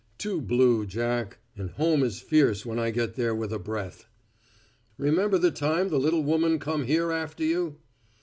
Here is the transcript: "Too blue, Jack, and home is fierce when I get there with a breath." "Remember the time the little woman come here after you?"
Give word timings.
"Too 0.17 0.41
blue, 0.41 0.87
Jack, 0.87 1.37
and 1.55 1.69
home 1.69 2.01
is 2.01 2.19
fierce 2.19 2.65
when 2.65 2.79
I 2.79 2.89
get 2.89 3.13
there 3.13 3.35
with 3.35 3.53
a 3.53 3.59
breath." 3.59 4.07
"Remember 4.97 5.37
the 5.37 5.51
time 5.51 5.89
the 5.89 5.99
little 5.99 6.23
woman 6.23 6.57
come 6.57 6.85
here 6.85 7.11
after 7.11 7.43
you?" 7.43 7.77